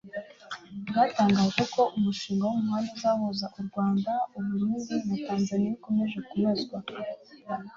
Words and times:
bwatangaje 0.87 1.63
ko 1.73 1.81
umushinga 1.97 2.43
w'umuhanda 2.47 2.91
uzahuza 2.95 3.45
u 3.59 3.61
rwanda, 3.67 4.11
u 4.37 4.39
burundi 4.45 4.93
na 5.07 5.15
tanzania 5.27 5.71
ukomeje 5.77 6.17
kunozwa 6.27 6.77